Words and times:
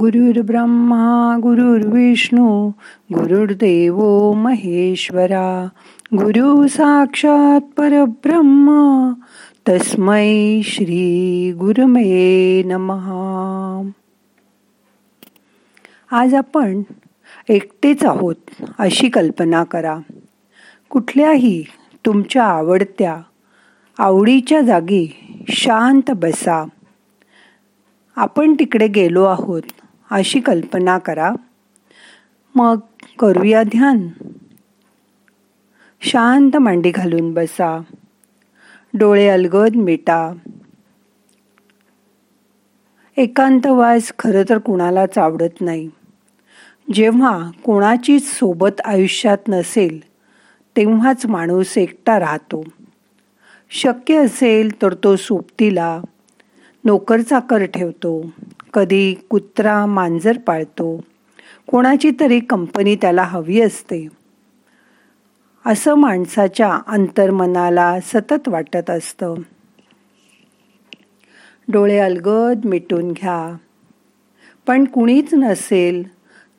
गुरुर् 0.00 0.46
ब्रह्मा 0.46 1.36
गुरुर्विष्णू 1.42 2.68
गुरुर्देव 3.14 4.32
महेश्वरा 4.32 5.68
गुरु 6.14 6.66
साक्षात 6.66 7.60
परब्रह्म 7.60 9.12
तस्मै 9.68 10.60
श्री 10.64 11.52
गुरुमे 11.52 12.62
नमहा 12.62 13.90
आज 16.10 16.34
आपण 16.34 16.82
एकटेच 17.48 18.04
आहोत 18.04 18.64
अशी 18.78 19.08
कल्पना 19.08 19.64
करा. 19.64 19.98
कुठल्याही 20.90 21.64
तुमच्या 22.06 22.44
आवडत्या 22.44 23.16
आवडीच्या 23.98 24.60
जागी 24.60 25.16
शांत 25.48 26.10
बसा. 26.10 26.64
आपण 28.16 28.54
तिकडे 28.54 28.88
गेलो 28.88 29.24
आहोत. 29.24 29.62
अशी 30.10 30.40
कल्पना 30.40 30.98
करा. 30.98 31.32
मग 32.54 32.78
करूया 33.18 33.62
ध्यान. 33.62 34.08
शांत 36.00 36.56
मांडी 36.56 36.90
घालून 36.90 37.34
बसा. 37.34 37.80
डोळे 38.94 39.28
अलगद 39.28 39.76
मिटा. 39.76 40.32
एकांतवास 43.16 44.12
खरं 44.18 44.42
तर 44.48 44.58
कुणालाच 44.58 45.18
आवडत 45.18 45.60
नाही. 45.60 45.90
जेव्हा 46.92 47.50
कोणाचीच 47.64 48.32
सोबत 48.32 48.80
आयुष्यात 48.84 49.38
नसेल 49.48 50.00
तेव्हाच 50.76 51.26
माणूस 51.26 51.78
एकटा 51.78 52.20
राहतो. 52.20 52.64
शक्य 53.70 54.24
असेल 54.24 54.82
तर 54.82 54.94
तो 54.94 55.16
सोबतीला 55.16 56.00
नोकर 56.84 57.20
चाकर 57.20 57.64
ठेवतो. 57.64 58.30
कधी 58.76 59.14
कुत्रा 59.30 59.86
मांजर 59.86 60.38
पाळतो. 60.38 61.04
कोणाची 61.66 62.10
तरी 62.20 62.40
कंपनी 62.40 62.96
त्याला 62.96 63.22
हवी 63.22 63.60
असते. 63.60 64.08
असं 65.66 65.94
माणसाच्या 65.94 66.78
अंतर्मनाला 66.86 68.00
सतत 68.00 68.48
वाटत 68.48 68.90
असतं. 68.90 69.34
डोळे 71.68 71.98
अलगद 71.98 72.60
मिटून 72.64 73.12
घ्या. 73.12 73.56
पण 74.66 74.84
कुणीच 74.84 75.34
नसेल 75.34 76.08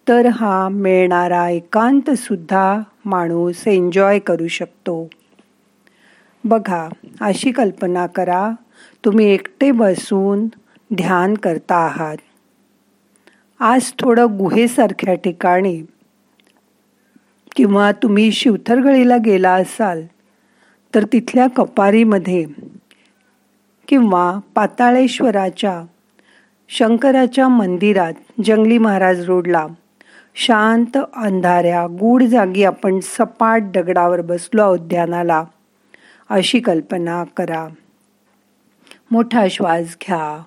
तर 0.07 0.25
हा 0.25 0.69
मिळणारा 0.69 1.49
एकांतसुद्धा 1.49 2.79
माणूस 3.05 3.67
एन्जॉय 3.67 4.19
करू 4.19 4.47
शकतो. 4.47 5.09
बघा 6.43 6.89
अशी 7.21 7.51
कल्पना 7.51 8.07
करा 8.07 8.51
तुम्ही 9.05 9.25
एकटे 9.25 9.71
बसून 9.71 10.47
ध्यान 10.95 11.33
करता 11.33 11.75
आहात. 11.75 12.17
आज 13.59 13.91
थोडं 13.99 14.37
गुहेसारख्या 14.37 15.13
ठिकाणी 15.13 15.81
किंवा 17.55 17.91
तुम्ही 17.91 18.31
शिवथरगळीला 18.31 19.17
गेला 19.17 19.53
असाल 19.53 20.05
तर 20.95 21.03
तिथल्या 21.03 21.47
कपारीमध्ये 21.47 22.45
किंवा 23.87 24.39
पाताळेश्वराच्या 24.55 25.83
शंकराच्या 26.69 27.47
मंदिरात 27.47 28.13
जंगली 28.45 28.77
महाराज 28.77 29.25
रोडला 29.25 29.67
शांत 30.35 30.97
अंधाऱ्या 31.15 31.87
गूढ 31.87 32.23
जागी 32.23 32.63
आपण 32.63 32.99
सपाट 32.99 33.61
दगडावर 33.61 34.21
बसलो 34.21 34.73
उद्यानाला 34.73 35.43
अशी 36.29 36.59
कल्पना 36.59 37.23
करा. 37.23 37.67
मोठा 39.11 39.45
श्वास 39.51 39.97
घ्या. 40.01 40.43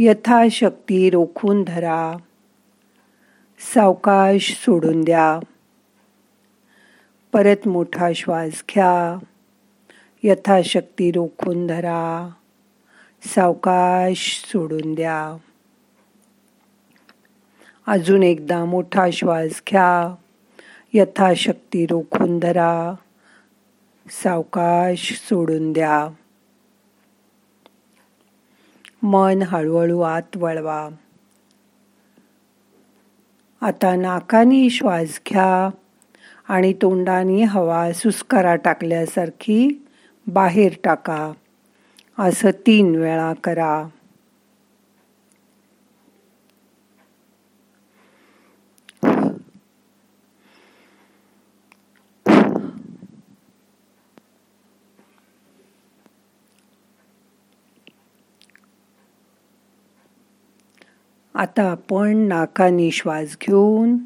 यथाशक्ती 0.00 1.10
रोखून 1.10 1.64
धरा. 1.64 2.16
सावकाश 3.74 4.62
सोडून 4.64 5.04
द्या. 5.04 5.40
परत 7.32 7.68
मोठा 7.68 8.12
श्वास 8.12 8.64
घ्या. 8.74 9.24
यथाशक्ती 10.22 11.10
रोखून 11.10 11.66
धरा. 11.66 12.28
सावकाश 13.26 14.44
सोडून 14.46 14.94
द्या. 14.94 15.36
अजून 17.86 18.22
एकदा 18.22 18.64
मोठा 18.64 19.10
श्वास 19.10 19.62
घ्या. 19.70 20.14
यथाशक्ती 20.92 21.86
रोखून 21.86 22.38
धरा. 22.38 22.94
सावकाश 24.10 25.22
सोडून 25.28 25.72
द्या. 25.72 26.08
मन 29.02 29.42
हळूहळू 29.42 30.00
आत 30.00 30.36
वळवा. 30.36 30.88
आता 33.60 33.96
नाकानी 33.96 34.70
श्वास 34.70 35.20
घ्या 35.28 35.70
आणि 36.48 36.72
तोंडाने 36.72 37.42
हवा 37.42 37.92
सुस्करा 37.92 38.56
टाकल्यासारखी 38.56 39.86
बाहेर 40.26 40.72
टाका. 40.84 41.32
असं 42.18 42.50
तीन 42.50 42.94
वेळा 42.94 43.32
करा. 43.32 43.84
आता 61.38 61.70
आपण 61.70 62.16
नाकाने 62.16 62.90
श्वास 62.90 63.36
घेऊन 63.40 63.98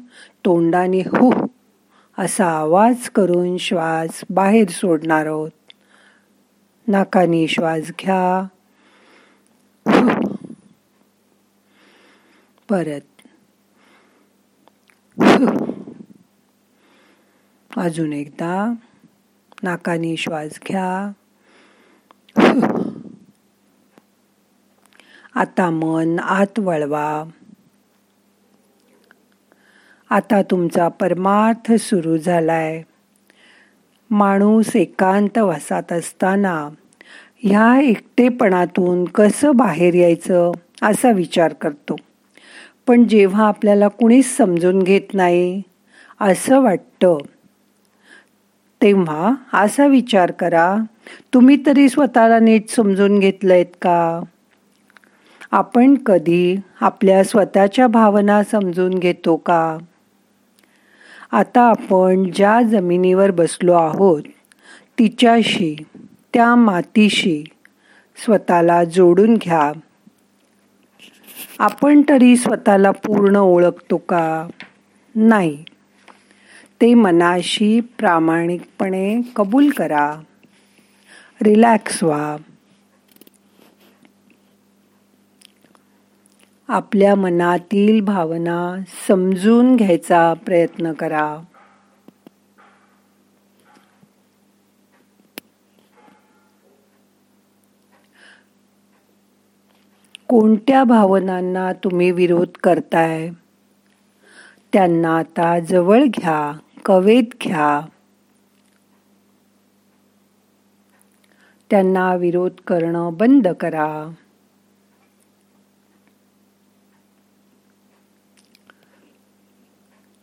तोंडाने 0.45 0.99
हु 0.99 1.47
असा 2.17 2.45
आवाज 2.45 3.09
करून 3.09 3.57
श्वास 3.57 4.21
बाहेर 4.29 4.69
सोडणार 4.69 5.25
आहोत. 5.25 5.51
नाकाने 6.87 7.47
श्वास 7.47 7.91
घ्या. 7.99 8.47
परत. 12.69 13.01
अजून 17.77 18.13
एकदा. 18.13 18.73
नाकाने 19.63 20.17
श्वास 20.17 20.59
घ्या. 20.67 21.11
आता 25.35 25.69
मन 25.69 26.19
आत 26.19 26.59
वळवा. 26.59 27.23
आता 30.09 30.41
तुमचा 30.41 30.87
परमार्थ 30.87 31.71
सुरू 31.71 32.17
झालाय. 32.17 32.81
माणूस 34.09 34.75
एकांत 34.75 35.37
वसात 35.37 35.91
असताना 35.91 36.69
ह्या 37.39 37.81
एकटेपणातून 37.81 39.05
कसं 39.05 39.55
बाहेर 39.55 39.93
यायचं 39.93 40.51
असा 40.81 41.11
विचार 41.11 41.53
करतो. 41.53 41.95
पण 42.87 43.07
जेव्हा 43.07 43.47
आपल्याला 43.47 43.87
कुणीच 43.87 44.37
समजून 44.37 44.81
घेत 44.81 45.13
नाही 45.13 45.61
असं 46.21 46.61
वाटतं 46.61 47.17
तेव्हा 48.81 49.33
असा 49.53 49.87
विचार 49.87 50.31
करा 50.31 50.75
तुम्ही 51.33 51.57
तरी 51.65 51.89
स्वतःला 51.89 52.39
नीट 52.39 52.69
समजून 52.69 53.19
घेतलंयत 53.19 53.65
का? 53.65 54.21
आपण 55.55 55.95
कधी 55.95 56.55
आपल्या 56.81 57.23
स्वतःच्या 57.23 57.87
भावना 57.87 58.43
समजून 58.43 58.93
घेतो 58.93 59.35
का? 59.35 59.77
आता 61.31 61.61
आपण 61.61 62.31
ज्या 62.35 62.61
जमिनीवर 62.61 63.31
बसलो 63.31 63.73
आहोत 63.73 64.21
तिच्याशी 64.99 65.75
त्या 66.33 66.55
मातीशी 66.55 67.43
स्वतःला 68.25 68.83
जोडून 68.83 69.33
घ्या. 69.33 69.71
आपण 71.59 72.01
तरी 72.09 72.37
स्वतःला 72.37 72.91
पूर्ण 72.91 73.35
ओळखतो 73.35 73.97
का? 73.97 74.47
नाही. 75.15 75.63
ते 76.81 76.93
मनाशी 76.93 77.79
प्रामाणिकपणे 77.79 79.21
कबूल 79.35 79.69
करा. 79.69 80.11
रिलॅक्स 81.41 82.03
व्हा. 82.03 82.37
आपल्या 86.67 87.15
मनातील 87.15 88.01
भावना 88.01 88.75
समजून 89.07 89.75
घ्यायचा 89.75 90.33
प्रयत्न 90.33 90.93
करा. 90.93 91.37
कोणत्या 100.27 100.83
भावनांना 100.83 101.73
तुम्ही 101.73 102.11
विरोध 102.11 102.47
करताय? 102.63 103.29
त्यांना 104.73 105.17
आता 105.17 105.59
जवळ 105.59 106.03
घ्या 106.03 106.57
कवेत 106.85 107.35
घ्या. 107.43 107.81
त्यांना 111.69 112.15
विरोध 112.15 112.51
करणं 112.67 113.09
बंद 113.13 113.47
करा. 113.47 114.11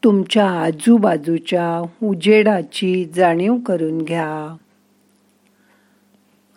तुमच्या 0.04 0.46
आजूबाजूच्या 0.50 1.82
उजेडाची 2.02 3.04
जाणीव 3.04 3.56
करून 3.66 3.98
घ्या. 3.98 4.56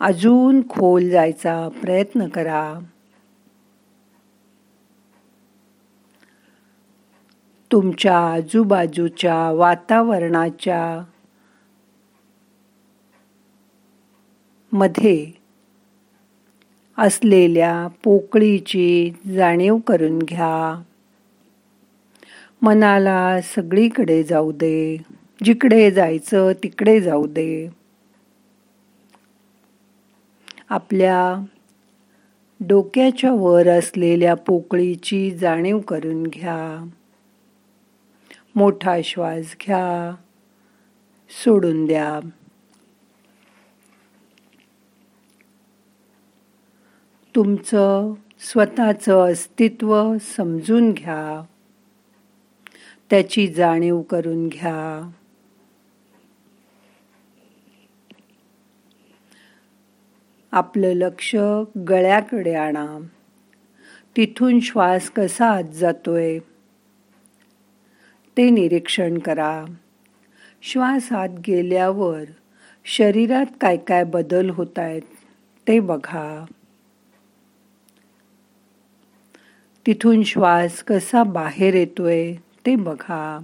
अजून 0.00 0.68
खोल 0.68 1.08
जायचा 1.10 1.68
प्रयत्न 1.82 2.28
करा. 2.28 2.78
तुमच्या 7.72 8.18
आजूबाजूच्या 8.18 9.50
वातावरणाच्या 9.50 11.02
मध्ये 14.72 15.32
असलेल्या 16.98 17.86
पोकळीची 18.04 19.10
जाणीव 19.36 19.76
करून 19.76 20.18
घ्या. 20.18 20.82
मनाला 22.64 23.40
सगळीकडे 23.40 24.22
जाऊ 24.22 24.52
दे. 24.52 24.96
जिकडे 25.44 25.90
जायचं 25.90 26.52
तिकडे 26.62 27.00
जाऊ 27.00 27.26
दे. 27.26 27.68
आपल्या 30.68 31.44
डोक्याच्या 32.60 33.32
वर 33.32 33.68
असलेल्या 33.68 34.34
पोकळीची 34.34 35.30
जाणीव 35.30 35.78
करून 35.78 36.22
घ्या. 36.22 36.88
मोठा 38.54 38.96
श्वास 39.04 39.56
घ्या. 39.66 40.14
सोडून 41.44 41.86
द्या. 41.86 42.28
तुमचं 47.34 48.14
स्वतःचं 48.38 49.32
अस्तित्व 49.32 50.14
समजून 50.36 50.92
घ्या. 50.92 51.44
त्याची 53.14 53.48
जाणीव 53.48 54.02
करून 54.02 54.48
घ्या. 54.48 55.10
आपलं 60.52 60.86
लक्ष 60.86 61.36
गळ्याकडे 61.88 62.54
आणा. 62.54 62.98
तिथून 64.16 64.60
श्वास 64.60 65.10
कसा 65.10 65.50
आत 65.50 65.62
जातोय? 65.62 66.38
ते 68.36 68.50
निरीक्षण 68.50 69.18
करा. 69.18 69.64
श्वास 70.62 71.12
आत 71.12 71.28
गेल्यावर 71.46 72.24
शरीरात 72.84 73.46
काय 73.60 73.76
काय 73.76 74.04
बदल 74.04 74.50
होत 74.50 74.78
आहेत 74.78 75.02
ते 75.68 75.80
बघा. 75.80 76.44
तिथून 79.86 80.22
श्वास 80.22 80.82
कसा 80.82 81.22
बाहेर 81.22 81.74
येतोय? 81.74 82.34
ते 82.66 82.76
बघा. 82.76 83.38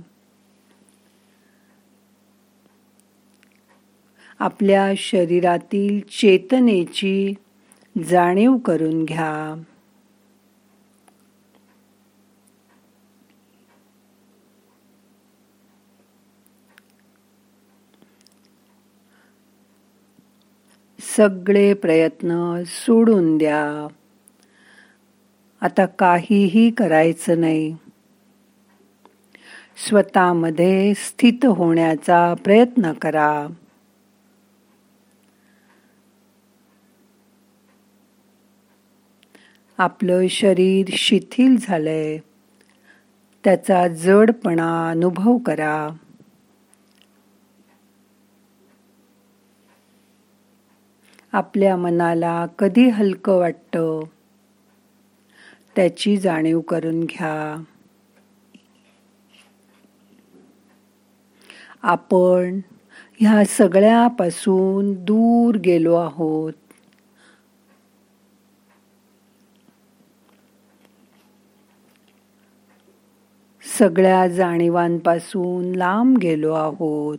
आपल्या 4.38 4.92
शरीरातील 4.96 6.00
चेतनेची 6.00 7.34
जाणीव 8.10 8.56
करून 8.56 9.04
घ्या. 9.04 9.54
सगळे 21.16 21.74
प्रयत्न 21.74 22.62
सोडून 22.66 23.38
द्या. 23.38 23.86
आता 25.60 25.86
काहीही 25.86 26.70
करायचं 26.70 27.40
नाही. 27.40 27.76
स्वतःमध्ये 29.88 30.94
स्थित 30.94 31.46
होण्याचा 31.46 32.34
प्रयत्न 32.34 32.92
करा. 32.92 33.46
आपलं 39.78 40.26
शरीर 40.26 40.86
शिथिल 40.92 41.56
झालंय. 41.60 42.18
त्याचा 43.44 43.88
जडपणा 43.88 44.90
अनुभव 44.90 45.38
करा. 45.38 45.88
आपल्या 51.32 51.76
मनाला 51.76 52.46
कधी 52.58 52.88
हलकं 52.88 53.38
वाटतं 53.38 54.04
त्याची 55.76 56.16
जाणीव 56.16 56.60
करून 56.60 57.00
घ्या. 57.00 57.62
आपण 61.82 62.60
ह्या 63.20 63.42
सगळ्यापासून 63.48 65.04
दूर 65.04 65.54
गेलो 65.54 65.94
आहोत. 65.94 66.52
सगळ्या 73.78 74.28
जाणीवांपासून 74.28 75.74
लांब 75.74 76.18
गेलो 76.18 76.52
आहोत. 76.52 77.18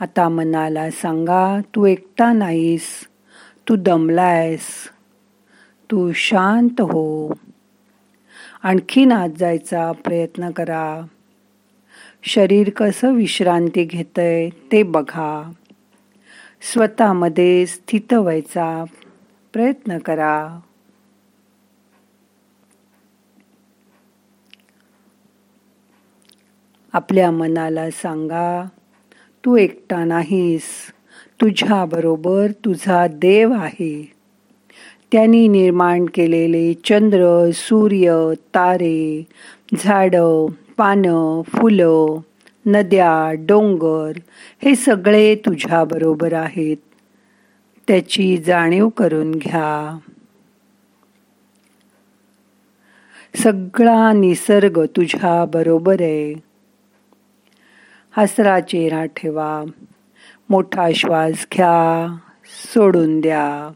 आता 0.00 0.28
मनाला 0.28 0.90
सांगा 0.90 1.60
तू 1.60 1.86
एकटा 1.86 2.32
नाहीस 2.32 3.06
तू 3.68 3.76
दमलायस 3.78 4.66
तू 5.90 6.12
शांत 6.14 6.80
हो. 6.80 7.32
आणखीन 8.62 9.12
आत 9.12 9.28
जायचा 9.38 9.92
प्रयत्न 9.92 10.50
करा. 10.50 11.02
शरीर 12.26 12.70
कसं 12.70 13.14
विश्रांती 13.14 13.84
घेतंय 13.84 14.50
ते 14.72 14.82
बघा. 14.82 15.52
स्वतःमध्ये 16.72 17.66
स्थित 17.66 18.14
व्हायचा 18.14 18.84
प्रयत्न 19.52 19.98
करा. 19.98 20.60
आपल्या 26.92 27.30
मनाला 27.30 27.90
सांगा 27.90 28.68
तू 29.44 29.56
एकटा 29.56 30.04
नाहीस. 30.04 30.62
तुझ्याबरोबर 31.40 32.50
तुझा 32.64 33.06
देव 33.06 33.52
आहे. 33.52 34.12
त्यांनी 35.12 35.48
निर्माण 35.48 36.06
केलेले 36.14 36.74
चंद्र 36.74 37.50
सूर्य 37.54 38.30
तारे 38.54 39.26
झाडं 39.78 40.46
पानं 40.76 41.42
फुलं 41.42 42.20
नद्या 42.66 43.32
डोंगर 43.32 44.12
हे 44.64 44.74
सगळे 44.74 45.34
तुझ्याबरोबर 45.34 46.32
आहेत. 46.32 46.76
त्याची 47.88 48.36
जाणीव 48.36 48.88
करून 48.88 49.30
घ्या. 49.30 49.98
सगळा 53.36 54.12
निसर्ग 54.12 54.84
तुझ्या 54.84 55.44
बरोबर 55.44 55.96
आहे. 56.00 56.34
हसरा 58.16 58.60
चेहरा 58.60 59.04
ठेवा. 59.04 59.64
मोठा 60.50 60.88
श्वास 60.94 61.46
घ्या. 61.54 62.16
सोडून 62.72 63.20
द्या. 63.20 63.72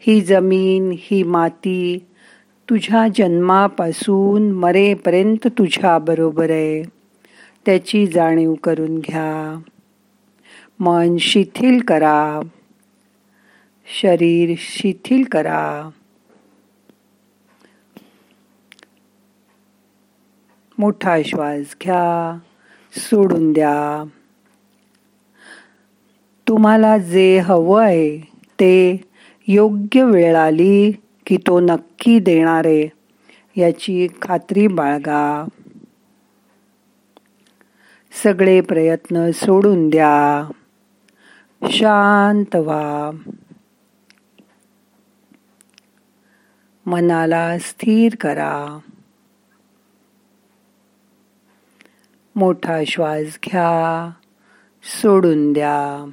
ही 0.00 0.20
जमीन 0.20 0.94
ही 0.98 1.22
माती 1.22 2.06
तुझ्या 2.70 3.08
जन्मापासून 3.08 4.50
मरेपर्यंत 4.52 5.46
तुझ्या 5.46 5.98
बरोबर 5.98 6.50
आहे. 6.50 6.82
त्याची 7.66 8.06
जाणीव 8.06 8.54
करून 8.54 8.98
घ्या. 8.98 9.60
मन 10.80 11.16
शिथिल 11.16 11.80
करा. 11.80 12.40
शरीर 14.02 14.54
शिथिल 14.58 15.24
करा. 15.24 15.90
मोठा 20.78 21.22
श्वास 21.24 21.76
घ्या. 21.82 22.38
सोडून 22.92 23.52
द्या. 23.52 24.04
तुम्हाला 26.48 26.98
जे 26.98 27.38
हवं 27.38 27.84
आहे 27.84 28.18
ते 28.60 29.00
योग्य 29.48 30.04
वेळ 30.04 30.36
आली 30.36 30.92
की 31.26 31.36
तो 31.36 31.60
नक्की 31.60 32.18
देणारे 32.18 32.88
याची 33.56 34.08
खात्री 34.22 34.66
बाळगा. 34.66 35.48
सगळे 38.22 38.60
प्रयत्न 38.60 39.30
सोडून 39.30 39.90
द्या. 39.90 40.50
शांत 41.70 42.56
व्हा. 42.56 43.10
मनाला 46.86 47.58
स्थिर 47.58 48.14
करा. 48.20 48.78
मोठा 52.36 52.80
श्वास 52.86 53.38
घ्या. 53.44 54.10
सोडून 54.82 55.52
द्या. 55.52 56.10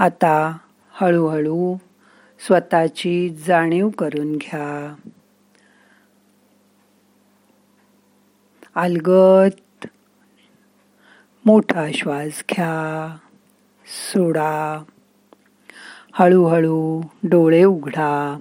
आता 0.00 0.56
हळूहळू 0.92 1.76
स्वतःची 2.46 3.30
जाणीव 3.46 3.88
करून 3.88 4.36
घ्या. 4.36 4.94
अलगत 8.74 9.86
मोठा 11.44 11.86
श्वास 11.94 12.44
घ्या. 12.50 13.16
सोडा. 13.86 14.82
हळूहळू 16.12 17.00
डोळे 17.22 17.64
उघडा. 17.64 18.40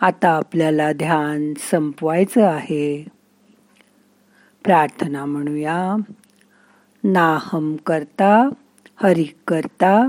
आता 0.00 0.28
आपल्याला 0.28 0.92
ध्यान 0.92 1.54
संपवायचं 1.58 2.46
आहे. 2.46 3.06
प्रार्थना 4.64 5.24
म्हणूया. 5.24 5.96
नाहम 7.04 7.76
करता 7.76 8.48
हरिक 9.02 9.36
करता 9.48 10.08